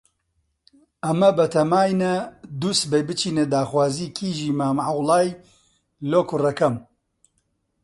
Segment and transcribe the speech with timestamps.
[1.03, 2.13] ئەمە بەتاماینە
[2.59, 5.29] دووسبەی بچینە داخوازیی کیژی مام عەوڵای
[6.09, 6.75] لۆ کوڕەکەم.